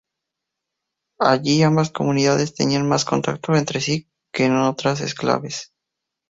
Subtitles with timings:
[1.19, 5.73] Allí ambas comunidades tenían más contacto entre sí que en otros enclaves.